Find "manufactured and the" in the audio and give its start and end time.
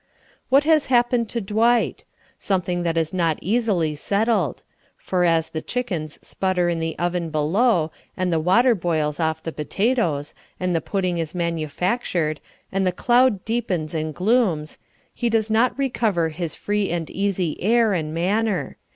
11.35-12.91